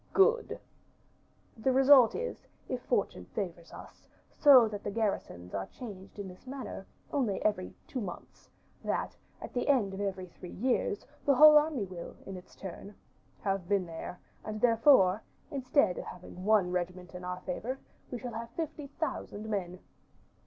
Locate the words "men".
19.49-19.77